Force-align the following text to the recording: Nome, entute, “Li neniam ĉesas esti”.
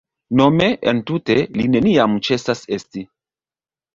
Nome, 0.39 0.67
entute, 0.91 1.35
“Li 1.59 1.67
neniam 1.75 2.17
ĉesas 2.29 2.63
esti”. 2.79 3.03